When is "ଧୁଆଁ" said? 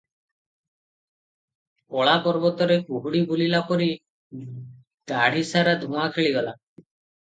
5.87-6.13